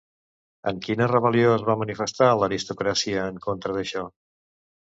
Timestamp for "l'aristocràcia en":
2.39-3.41